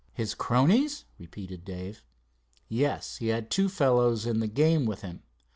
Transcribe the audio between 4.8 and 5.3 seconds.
with him.